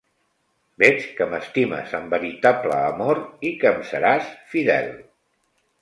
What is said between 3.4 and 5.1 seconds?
i que em seràs fidel.